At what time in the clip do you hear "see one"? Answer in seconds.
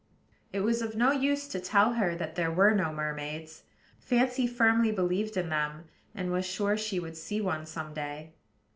7.15-7.67